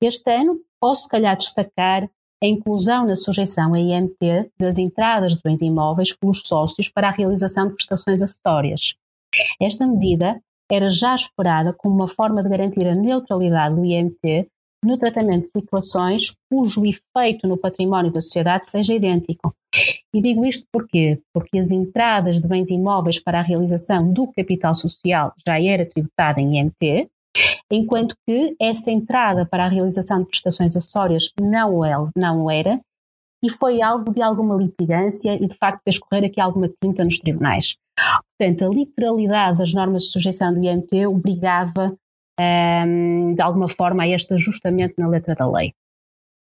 Este 0.00 0.30
ano, 0.34 0.58
posso 0.80 1.02
se 1.02 1.08
calhar 1.10 1.36
destacar 1.36 2.08
a 2.42 2.46
inclusão 2.46 3.04
na 3.04 3.14
sujeição 3.14 3.74
a 3.74 3.78
IMT 3.78 4.50
das 4.58 4.78
entradas 4.78 5.34
de 5.34 5.42
bens 5.44 5.60
imóveis 5.60 6.16
pelos 6.16 6.44
sócios 6.46 6.88
para 6.88 7.08
a 7.08 7.12
realização 7.12 7.68
de 7.68 7.74
prestações 7.74 8.22
acessórias. 8.22 8.94
Esta 9.60 9.86
medida 9.86 10.40
era 10.72 10.88
já 10.88 11.14
esperada 11.14 11.74
como 11.74 11.94
uma 11.94 12.08
forma 12.08 12.42
de 12.42 12.48
garantir 12.48 12.88
a 12.88 12.94
neutralidade 12.94 13.74
do 13.74 13.84
IMT 13.84 14.48
no 14.86 14.98
tratamento 14.98 15.44
de 15.44 15.50
situações 15.50 16.32
cujo 16.50 16.84
efeito 16.84 17.46
no 17.46 17.56
património 17.56 18.12
da 18.12 18.20
sociedade 18.20 18.70
seja 18.70 18.94
idêntico. 18.94 19.54
E 20.14 20.20
digo 20.22 20.44
isto 20.44 20.66
porquê? 20.72 21.20
Porque 21.32 21.58
as 21.58 21.70
entradas 21.70 22.40
de 22.40 22.48
bens 22.48 22.70
imóveis 22.70 23.18
para 23.18 23.40
a 23.40 23.42
realização 23.42 24.12
do 24.12 24.26
capital 24.28 24.74
social 24.74 25.32
já 25.46 25.60
era 25.60 25.86
tributada 25.86 26.40
em 26.40 26.58
IMT, 26.58 27.08
enquanto 27.70 28.14
que 28.26 28.54
essa 28.60 28.90
entrada 28.90 29.44
para 29.44 29.64
a 29.64 29.68
realização 29.68 30.20
de 30.20 30.28
prestações 30.28 30.76
acessórias 30.76 31.30
não, 31.40 31.80
não 32.16 32.50
era, 32.50 32.80
e 33.42 33.50
foi 33.50 33.82
alvo 33.82 34.10
de 34.10 34.22
alguma 34.22 34.56
litigância 34.56 35.34
e 35.34 35.46
de 35.46 35.56
facto 35.56 35.82
fez 35.84 35.98
correr 35.98 36.26
aqui 36.26 36.40
alguma 36.40 36.68
tinta 36.82 37.04
nos 37.04 37.18
tribunais. 37.18 37.76
Portanto, 38.38 38.64
a 38.64 38.74
literalidade 38.74 39.58
das 39.58 39.74
normas 39.74 40.04
de 40.04 40.12
sujeição 40.12 40.54
do 40.54 40.64
IMT 40.64 41.06
obrigava 41.06 41.94
um, 42.40 43.34
de 43.34 43.42
alguma 43.42 43.68
forma 43.68 44.02
a 44.02 44.08
este 44.08 44.34
ajustamento 44.34 44.94
na 44.98 45.08
letra 45.08 45.34
da 45.34 45.50
lei. 45.50 45.72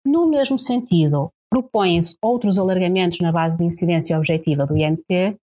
No 0.05 0.27
mesmo 0.29 0.58
sentido, 0.58 1.31
propõem-se 1.50 2.15
outros 2.22 2.58
alargamentos 2.58 3.19
na 3.19 3.31
base 3.31 3.58
de 3.58 3.63
incidência 3.63 4.17
objetiva 4.17 4.65
do 4.65 4.77
IMT, 4.77 5.38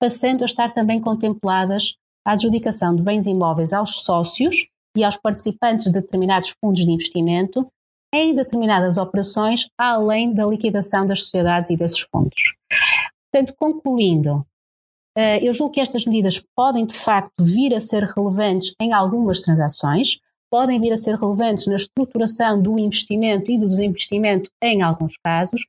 passando 0.00 0.42
a 0.42 0.46
estar 0.46 0.72
também 0.72 1.00
contempladas 1.00 1.94
a 2.26 2.32
adjudicação 2.32 2.94
de 2.94 3.02
bens 3.02 3.26
imóveis 3.26 3.72
aos 3.72 4.02
sócios 4.02 4.68
e 4.96 5.04
aos 5.04 5.16
participantes 5.16 5.86
de 5.86 5.92
determinados 5.92 6.54
fundos 6.60 6.84
de 6.84 6.90
investimento 6.90 7.66
em 8.12 8.34
determinadas 8.34 8.98
operações, 8.98 9.68
além 9.78 10.34
da 10.34 10.46
liquidação 10.46 11.06
das 11.06 11.22
sociedades 11.22 11.70
e 11.70 11.76
desses 11.76 12.00
fundos. 12.00 12.54
Portanto, 13.32 13.54
concluindo, 13.56 14.44
eu 15.42 15.52
julgo 15.52 15.74
que 15.74 15.80
estas 15.80 16.04
medidas 16.04 16.42
podem 16.54 16.86
de 16.86 16.94
facto 16.94 17.44
vir 17.44 17.74
a 17.74 17.80
ser 17.80 18.04
relevantes 18.04 18.74
em 18.80 18.92
algumas 18.92 19.40
transações, 19.40 20.18
podem 20.50 20.80
vir 20.80 20.92
a 20.92 20.98
ser 20.98 21.14
relevantes 21.14 21.66
na 21.66 21.76
estruturação 21.76 22.60
do 22.60 22.78
investimento 22.78 23.50
e 23.50 23.58
do 23.58 23.68
desinvestimento 23.68 24.50
em 24.62 24.82
alguns 24.82 25.16
casos, 25.16 25.64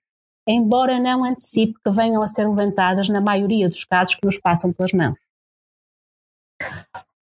embora 0.48 1.00
não 1.00 1.24
antecipe 1.24 1.74
que 1.84 1.92
venham 1.92 2.22
a 2.22 2.28
ser 2.28 2.48
levantadas 2.48 3.08
na 3.10 3.22
maioria 3.22 3.70
dos 3.70 3.86
casos 3.86 4.16
que 4.16 4.26
nos 4.26 4.40
passam 4.40 4.74
pelas 4.74 4.92
mãos. 4.92 5.20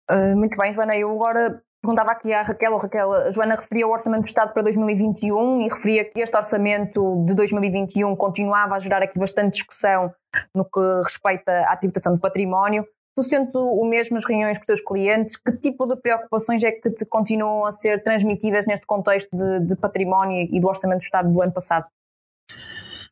Uh, 0.09 0.36
muito 0.36 0.55
bem, 0.57 0.74
Joana. 0.74 0.95
Eu 0.95 1.12
agora 1.12 1.62
perguntava 1.81 2.12
aqui 2.12 2.34
à 2.34 2.41
Raquel, 2.41 2.74
ou 2.74 2.79
Raquel, 2.79 3.13
a 3.13 3.31
Joana 3.31 3.55
referia 3.55 3.88
o 3.88 3.91
Orçamento 3.91 4.24
do 4.24 4.27
Estado 4.27 4.53
para 4.53 4.63
2021 4.63 5.62
e 5.62 5.63
referia 5.65 6.05
que 6.05 6.19
este 6.19 6.36
Orçamento 6.36 7.24
de 7.25 7.34
2021 7.34 8.15
continuava 8.15 8.75
a 8.75 8.79
gerar 8.79 9.01
aqui 9.01 9.17
bastante 9.17 9.53
discussão 9.53 10.13
no 10.53 10.65
que 10.65 10.79
respeita 11.03 11.62
à 11.62 11.75
tributação 11.75 12.15
de 12.15 12.19
património. 12.22 12.86
Tu 13.15 13.24
sentes 13.24 13.55
o 13.55 13.84
mesmo 13.86 14.15
nas 14.15 14.25
reuniões 14.25 14.57
com 14.57 14.62
os 14.62 14.67
teus 14.67 14.81
clientes? 14.81 15.38
Que 15.38 15.51
tipo 15.51 15.88
de 15.88 15.96
preocupações 15.96 16.63
é 16.63 16.72
que 16.72 16.89
te 16.91 17.05
continuam 17.05 17.65
a 17.65 17.72
ser 17.72 18.03
transmitidas 18.03 18.67
neste 18.67 18.86
contexto 18.86 19.36
de, 19.36 19.62
de 19.62 19.75
património 19.75 20.48
e 20.51 20.60
do 20.60 20.67
Orçamento 20.67 21.00
do 21.00 21.03
Estado 21.03 21.31
do 21.31 21.41
ano 21.41 21.51
passado? 21.51 21.88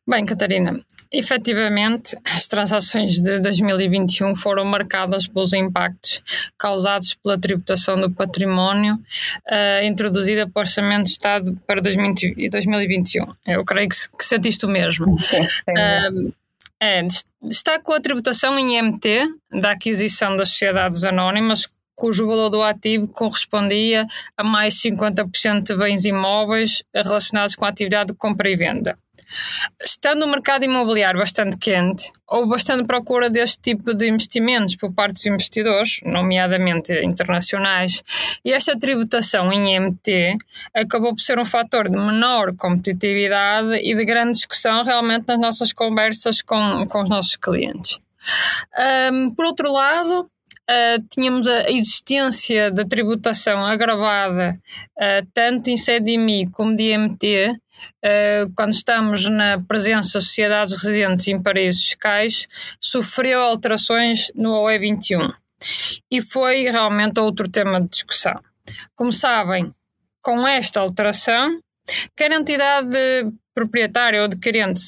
Bem, 0.08 0.24
Catarina, 0.24 0.80
efetivamente 1.10 2.16
as 2.24 2.46
transações 2.46 3.20
de 3.20 3.40
2021 3.40 4.36
foram 4.36 4.64
marcadas 4.64 5.26
pelos 5.26 5.52
impactos 5.52 6.20
causados 6.56 7.14
pela 7.14 7.36
tributação 7.36 8.00
do 8.00 8.08
património 8.08 8.94
uh, 8.94 9.84
introduzida 9.84 10.48
para 10.48 10.60
o 10.60 10.62
Orçamento 10.62 11.06
de 11.06 11.10
Estado 11.10 11.60
para 11.66 11.80
2021. 11.80 13.26
Eu 13.46 13.64
creio 13.64 13.88
que, 13.88 13.96
que 14.16 14.24
sentiste 14.24 14.64
o 14.64 14.68
mesmo. 14.68 15.12
Uh, 15.14 16.32
é, 16.80 17.02
destaco 17.42 17.92
a 17.92 18.00
tributação 18.00 18.56
em 18.56 18.78
IMT 18.78 19.26
da 19.50 19.72
aquisição 19.72 20.36
das 20.36 20.50
sociedades 20.50 21.02
anónimas, 21.02 21.68
cujo 21.96 22.28
valor 22.28 22.50
do 22.50 22.62
ativo 22.62 23.08
correspondia 23.08 24.06
a 24.36 24.44
mais 24.44 24.74
50% 24.74 25.62
de 25.62 25.76
bens 25.76 26.04
imóveis 26.04 26.84
relacionados 26.94 27.56
com 27.56 27.64
a 27.64 27.68
atividade 27.68 28.12
de 28.12 28.14
compra 28.18 28.48
e 28.48 28.54
venda. 28.54 28.96
Estando 29.82 30.24
o 30.24 30.28
mercado 30.28 30.64
imobiliário 30.64 31.20
bastante 31.20 31.56
quente, 31.58 32.10
houve 32.26 32.50
bastante 32.50 32.86
procura 32.86 33.28
deste 33.28 33.60
tipo 33.60 33.94
de 33.94 34.08
investimentos 34.08 34.76
por 34.76 34.92
parte 34.92 35.14
dos 35.14 35.26
investidores, 35.26 36.00
nomeadamente 36.04 36.92
internacionais, 37.04 38.02
e 38.44 38.52
esta 38.52 38.78
tributação 38.78 39.52
em 39.52 39.74
IMT 39.74 40.36
acabou 40.74 41.14
por 41.14 41.20
ser 41.20 41.38
um 41.38 41.44
fator 41.44 41.88
de 41.88 41.96
menor 41.96 42.54
competitividade 42.56 43.76
e 43.76 43.94
de 43.94 44.04
grande 44.04 44.32
discussão 44.32 44.84
realmente 44.84 45.26
nas 45.28 45.38
nossas 45.38 45.72
conversas 45.72 46.40
com, 46.42 46.86
com 46.86 47.02
os 47.02 47.08
nossos 47.08 47.36
clientes. 47.36 47.98
Um, 49.12 49.30
por 49.30 49.46
outro 49.46 49.72
lado, 49.72 50.28
Uh, 50.68 51.00
tínhamos 51.10 51.46
a 51.46 51.70
existência 51.70 52.72
da 52.72 52.84
tributação 52.84 53.64
agravada 53.64 54.58
uh, 54.96 55.26
tanto 55.32 55.70
em 55.70 55.76
CDMI 55.76 56.48
como 56.50 56.76
de 56.76 56.92
uh, 56.96 57.56
quando 58.54 58.72
estamos 58.72 59.28
na 59.28 59.60
presença 59.60 60.18
de 60.18 60.24
sociedades 60.24 60.74
residentes 60.82 61.28
em 61.28 61.42
paraísos 61.42 61.82
fiscais, 61.82 62.48
sofreu 62.80 63.40
alterações 63.40 64.30
no 64.34 64.52
OE 64.52 64.78
21 64.78 65.32
e 66.10 66.22
foi 66.22 66.64
realmente 66.64 67.18
outro 67.20 67.48
tema 67.48 67.80
de 67.80 67.88
discussão. 67.88 68.40
Como 68.94 69.12
sabem, 69.12 69.72
com 70.20 70.46
esta 70.46 70.80
alteração, 70.80 71.60
quer 72.16 72.32
a 72.32 72.36
entidade 72.36 72.96
proprietário 73.54 74.18
ou 74.18 74.24
adquirente 74.26 74.80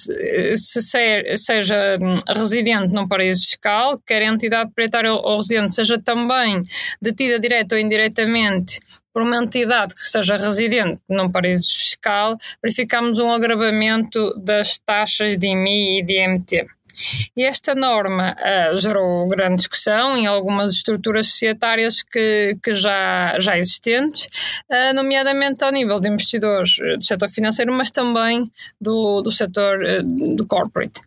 se 0.56 0.82
ser, 0.82 1.38
seja 1.38 1.96
hum, 2.00 2.18
residente 2.36 2.92
num 2.92 3.08
paraíso 3.08 3.44
fiscal, 3.44 3.98
quer 4.06 4.20
a 4.20 4.26
entidade 4.26 4.66
proprietária 4.66 5.12
ou 5.12 5.36
residente 5.38 5.72
seja 5.72 5.98
também 5.98 6.62
detida 7.00 7.40
direta 7.40 7.76
ou 7.76 7.80
indiretamente 7.80 8.78
por 9.12 9.22
uma 9.22 9.36
entidade 9.36 9.94
que 9.94 10.08
seja 10.08 10.36
residente 10.36 11.00
num 11.08 11.30
paraíso 11.30 11.74
fiscal, 11.74 12.36
verificamos 12.62 13.18
um 13.18 13.30
agravamento 13.30 14.38
das 14.38 14.78
taxas 14.78 15.36
de 15.36 15.48
IMI 15.48 16.00
e 16.00 16.02
de 16.02 16.12
IMT. 16.14 16.66
E 17.36 17.44
esta 17.44 17.74
norma 17.74 18.34
uh, 18.34 18.76
gerou 18.76 19.28
grande 19.28 19.56
discussão 19.56 20.16
em 20.16 20.26
algumas 20.26 20.74
estruturas 20.74 21.28
societárias 21.28 22.02
que, 22.02 22.56
que 22.62 22.74
já, 22.74 23.38
já 23.38 23.56
existentes, 23.56 24.62
uh, 24.70 24.94
nomeadamente 24.94 25.62
ao 25.62 25.70
nível 25.70 26.00
de 26.00 26.08
investidores 26.08 26.76
do 26.98 27.04
setor 27.04 27.28
financeiro, 27.28 27.72
mas 27.72 27.90
também 27.92 28.50
do, 28.80 29.22
do 29.22 29.30
setor 29.30 29.80
uh, 29.80 30.34
do 30.34 30.46
corporate. 30.46 31.00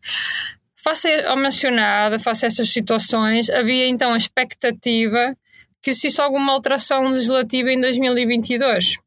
Face 0.84 1.10
ao 1.26 1.38
mencionado, 1.38 2.20
face 2.20 2.46
a 2.46 2.48
estas 2.48 2.70
situações, 2.70 3.50
havia 3.50 3.88
então 3.88 4.14
a 4.14 4.18
expectativa 4.18 5.36
que 5.82 5.90
existisse 5.90 6.22
alguma 6.22 6.54
alteração 6.54 7.10
legislativa 7.10 7.72
em 7.72 7.82
2022. 7.82 8.98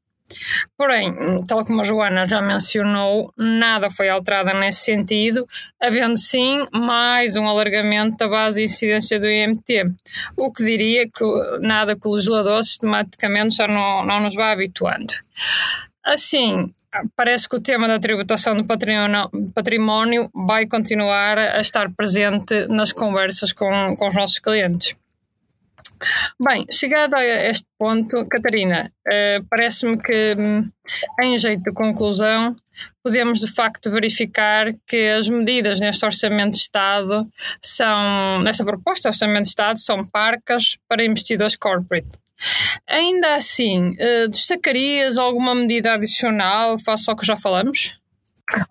Porém, 0.76 1.14
tal 1.46 1.64
como 1.64 1.82
a 1.82 1.84
Joana 1.84 2.26
já 2.26 2.40
mencionou, 2.40 3.32
nada 3.36 3.90
foi 3.90 4.08
alterado 4.08 4.58
nesse 4.58 4.80
sentido, 4.80 5.46
havendo 5.80 6.16
sim 6.16 6.66
mais 6.72 7.36
um 7.36 7.46
alargamento 7.46 8.16
da 8.16 8.26
base 8.26 8.60
de 8.60 8.64
incidência 8.64 9.20
do 9.20 9.28
IMT, 9.28 9.92
o 10.36 10.50
que 10.50 10.64
diria 10.64 11.06
que 11.06 11.24
nada 11.60 11.94
que 11.94 12.08
o 12.08 12.14
legislador 12.14 12.62
sistematicamente 12.64 13.56
já 13.56 13.68
não, 13.68 14.04
não 14.04 14.20
nos 14.20 14.34
vai 14.34 14.52
habituando. 14.52 15.12
Assim, 16.02 16.72
parece 17.14 17.48
que 17.48 17.56
o 17.56 17.62
tema 17.62 17.86
da 17.86 17.98
tributação 17.98 18.56
do 18.56 18.64
património 18.64 20.30
vai 20.34 20.66
continuar 20.66 21.38
a 21.38 21.60
estar 21.60 21.90
presente 21.94 22.66
nas 22.68 22.92
conversas 22.92 23.52
com, 23.52 23.94
com 23.96 24.08
os 24.08 24.14
nossos 24.14 24.38
clientes. 24.38 24.96
Bem, 26.40 26.66
chegado 26.70 27.14
a 27.14 27.24
este 27.24 27.66
ponto, 27.78 28.26
Catarina, 28.26 28.92
uh, 29.06 29.44
parece-me 29.48 29.96
que, 29.96 30.34
hum, 30.38 30.70
em 31.22 31.38
jeito 31.38 31.62
de 31.62 31.72
conclusão, 31.72 32.56
podemos 33.02 33.40
de 33.40 33.52
facto 33.54 33.90
verificar 33.90 34.72
que 34.86 35.08
as 35.10 35.28
medidas 35.28 35.80
neste 35.80 36.04
Orçamento 36.04 36.52
de 36.52 36.58
Estado 36.58 37.26
são, 37.60 38.40
nesta 38.42 38.64
proposta 38.64 39.10
de 39.10 39.14
Orçamento 39.14 39.44
de 39.44 39.48
Estado, 39.48 39.78
são 39.78 40.04
parcas 40.06 40.76
para 40.88 41.04
investidores 41.04 41.56
corporate. 41.56 42.08
Ainda 42.88 43.36
assim, 43.36 43.90
uh, 43.90 44.28
destacarias 44.28 45.16
alguma 45.16 45.54
medida 45.54 45.94
adicional 45.94 46.78
face 46.78 47.08
ao 47.08 47.16
que 47.16 47.26
já 47.26 47.36
falamos? 47.36 47.98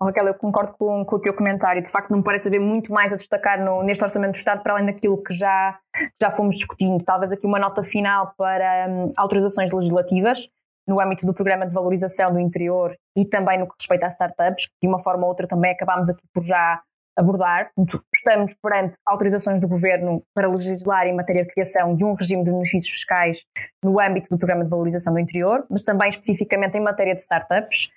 Raquel, 0.00 0.28
eu 0.28 0.34
concordo 0.34 0.74
com, 0.78 1.04
com, 1.04 1.16
o 1.16 1.18
teu 1.18 1.34
comentário. 1.34 1.82
De 1.82 1.90
facto, 1.90 2.10
não 2.10 2.18
me 2.18 2.24
parece 2.24 2.48
haver 2.48 2.60
muito 2.60 2.92
mais 2.92 3.12
a 3.12 3.16
destacar 3.16 3.62
no, 3.62 3.82
neste 3.82 4.02
Orçamento 4.02 4.32
do 4.32 4.36
Estado, 4.36 4.62
para 4.62 4.74
além 4.74 4.86
daquilo 4.86 5.22
que 5.22 5.34
já, 5.34 5.78
já 6.20 6.30
fomos 6.30 6.56
discutindo. 6.56 7.02
Talvez 7.04 7.32
aqui 7.32 7.46
uma 7.46 7.58
nota 7.58 7.82
final 7.82 8.32
para 8.36 8.86
um, 8.88 9.12
autorizações 9.16 9.70
legislativas 9.72 10.48
no 10.86 11.00
âmbito 11.00 11.26
do 11.26 11.34
Programa 11.34 11.66
de 11.66 11.72
Valorização 11.72 12.32
do 12.32 12.38
Interior 12.38 12.94
e 13.16 13.24
também 13.24 13.58
no 13.58 13.66
que 13.66 13.74
respeita 13.78 14.06
a 14.06 14.08
startups, 14.08 14.66
que 14.66 14.74
de 14.82 14.88
uma 14.88 15.02
forma 15.02 15.22
ou 15.22 15.28
outra 15.28 15.48
também 15.48 15.72
acabámos 15.72 16.08
aqui 16.08 16.22
por 16.32 16.42
já 16.42 16.80
abordar. 17.16 17.70
Estamos 18.16 18.54
perante 18.62 18.94
autorizações 19.06 19.60
do 19.60 19.68
Governo 19.68 20.22
para 20.34 20.48
legislar 20.48 21.06
em 21.06 21.14
matéria 21.14 21.44
de 21.44 21.50
criação 21.50 21.94
de 21.94 22.04
um 22.04 22.14
regime 22.14 22.44
de 22.44 22.50
benefícios 22.50 22.92
fiscais 22.92 23.44
no 23.82 24.00
âmbito 24.00 24.28
do 24.30 24.38
Programa 24.38 24.64
de 24.64 24.70
Valorização 24.70 25.12
do 25.12 25.18
Interior, 25.18 25.64
mas 25.70 25.82
também 25.82 26.08
especificamente 26.08 26.76
em 26.76 26.80
matéria 26.80 27.14
de 27.14 27.20
startups, 27.20 27.90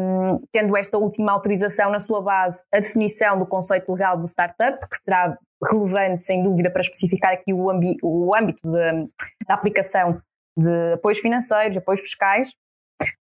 um, 0.00 0.42
tendo 0.52 0.76
esta 0.76 0.98
última 0.98 1.32
autorização 1.32 1.90
na 1.90 2.00
sua 2.00 2.20
base 2.20 2.62
a 2.72 2.80
definição 2.80 3.38
do 3.38 3.46
conceito 3.46 3.90
legal 3.92 4.16
de 4.16 4.28
startup, 4.28 4.78
que 4.88 4.96
será 4.96 5.36
relevante, 5.70 6.24
sem 6.24 6.42
dúvida, 6.42 6.70
para 6.70 6.82
especificar 6.82 7.32
aqui 7.32 7.52
o, 7.52 7.68
o 8.02 8.34
âmbito 8.34 8.60
da 8.70 9.54
aplicação 9.54 10.20
de 10.56 10.92
apoios 10.94 11.18
financeiros, 11.18 11.76
apoios 11.76 12.00
fiscais, 12.02 12.52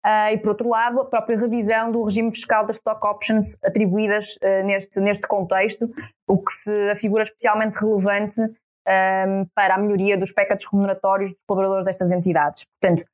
Uh, 0.05 0.33
e, 0.33 0.39
por 0.39 0.51
outro 0.51 0.69
lado, 0.69 1.01
a 1.01 1.05
própria 1.05 1.39
revisão 1.39 1.91
do 1.91 2.03
regime 2.03 2.31
fiscal 2.31 2.65
das 2.67 2.77
stock 2.77 3.05
options 3.07 3.57
atribuídas 3.65 4.37
uh, 4.37 4.65
neste, 4.65 5.01
neste 5.01 5.27
contexto, 5.27 5.91
o 6.27 6.39
que 6.39 6.53
se 6.53 6.91
afigura 6.91 7.23
especialmente 7.23 7.75
relevante 7.75 8.41
um, 8.41 9.47
para 9.55 9.75
a 9.75 9.79
melhoria 9.79 10.17
dos 10.17 10.33
packages 10.33 10.67
remuneratórios 10.71 11.33
dos 11.33 11.43
colaboradores 11.47 11.85
destas 11.85 12.13
entidades. 12.13 12.67
Portanto, 12.81 13.05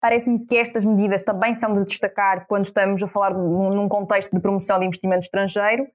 parece-me 0.00 0.44
que 0.44 0.56
estas 0.56 0.84
medidas 0.84 1.22
também 1.22 1.54
são 1.54 1.72
de 1.74 1.84
destacar 1.84 2.46
quando 2.46 2.64
estamos 2.64 3.02
a 3.02 3.08
falar 3.08 3.32
num 3.32 3.88
contexto 3.88 4.34
de 4.34 4.40
promoção 4.40 4.78
de 4.78 4.86
investimento 4.86 5.24
estrangeiro. 5.24 5.86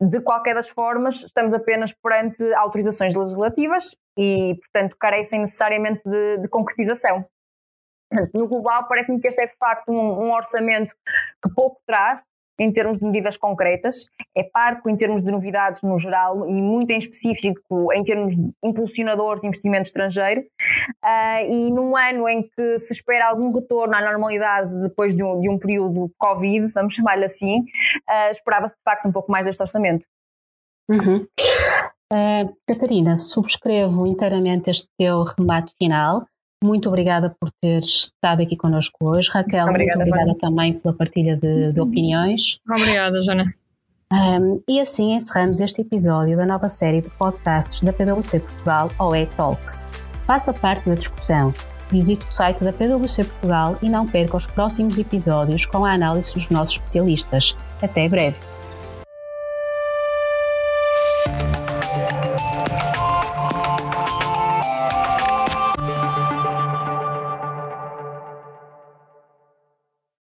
De 0.00 0.20
qualquer 0.20 0.54
das 0.54 0.68
formas, 0.68 1.22
estamos 1.22 1.54
apenas 1.54 1.92
perante 1.92 2.42
autorizações 2.54 3.14
legislativas 3.14 3.96
e, 4.18 4.56
portanto, 4.60 4.96
carecem 4.98 5.40
necessariamente 5.40 6.02
de, 6.04 6.38
de 6.38 6.48
concretização. 6.48 7.24
No 8.34 8.46
global, 8.46 8.86
parece-me 8.88 9.20
que 9.20 9.28
este 9.28 9.42
é 9.42 9.46
de 9.46 9.56
facto 9.56 9.90
um, 9.90 10.24
um, 10.24 10.32
orçamento 10.32 10.92
que 11.42 11.52
pouco 11.54 11.80
traz 11.86 12.22
em 12.58 12.70
termos 12.72 12.98
de 12.98 13.04
medidas 13.04 13.36
concretas, 13.36 14.06
é 14.36 14.42
parco 14.42 14.88
em 14.88 14.96
termos 14.96 15.22
de 15.22 15.30
novidades 15.30 15.82
no 15.82 15.98
geral 15.98 16.48
e 16.48 16.60
muito 16.60 16.90
em 16.90 16.98
específico 16.98 17.92
em 17.92 18.04
termos 18.04 18.36
de 18.36 18.52
impulsionador 18.62 19.40
de 19.40 19.46
investimento 19.46 19.84
estrangeiro. 19.84 20.42
Uh, 21.02 21.50
e 21.50 21.70
num 21.70 21.96
ano 21.96 22.28
em 22.28 22.42
que 22.42 22.78
se 22.78 22.92
espera 22.92 23.28
algum 23.28 23.52
retorno 23.52 23.94
à 23.96 24.00
normalidade 24.00 24.70
depois 24.82 25.16
de 25.16 25.24
um, 25.24 25.40
de 25.40 25.48
um 25.48 25.58
período 25.58 26.12
Covid, 26.18 26.68
vamos 26.68 26.94
chamar-lhe 26.94 27.24
assim, 27.24 27.60
uh, 27.60 28.30
esperava-se 28.30 28.74
de 28.74 28.82
facto 28.84 29.08
um 29.08 29.12
pouco 29.12 29.32
mais 29.32 29.46
deste 29.46 29.62
orçamento. 29.62 30.04
Uhum. 30.88 31.26
Uh, 32.12 32.54
Catarina, 32.66 33.18
subscrevo 33.18 34.06
inteiramente 34.06 34.70
este 34.70 34.88
teu 34.98 35.24
remate 35.24 35.74
final. 35.78 36.26
Muito 36.62 36.88
obrigada 36.88 37.34
por 37.40 37.50
ter 37.60 37.80
estado 37.80 38.42
aqui 38.42 38.56
connosco 38.56 38.96
hoje. 39.00 39.28
Raquel, 39.30 39.66
obrigada, 39.66 39.98
muito 39.98 40.10
obrigada 40.10 40.38
também 40.38 40.74
pela 40.74 40.94
partilha 40.94 41.36
de, 41.36 41.72
de 41.72 41.80
opiniões. 41.80 42.58
Obrigada, 42.68 43.22
Jana. 43.22 43.52
Um, 44.12 44.60
e 44.68 44.78
assim 44.78 45.14
encerramos 45.14 45.58
este 45.60 45.80
episódio 45.80 46.36
da 46.36 46.44
nova 46.44 46.68
série 46.68 47.00
de 47.00 47.08
podcasts 47.10 47.80
da 47.80 47.92
PwC 47.92 48.40
Portugal, 48.40 48.90
OE 48.98 49.26
Talks. 49.26 49.86
Faça 50.26 50.52
parte 50.52 50.88
da 50.88 50.94
discussão. 50.94 51.52
Visite 51.90 52.24
o 52.26 52.30
site 52.30 52.62
da 52.62 52.72
PwC 52.72 53.24
Portugal 53.24 53.78
e 53.82 53.88
não 53.88 54.06
perca 54.06 54.36
os 54.36 54.46
próximos 54.46 54.98
episódios 54.98 55.64
com 55.64 55.84
a 55.84 55.92
análise 55.92 56.32
dos 56.34 56.48
nossos 56.50 56.76
especialistas. 56.76 57.56
Até 57.80 58.08
breve! 58.08 58.38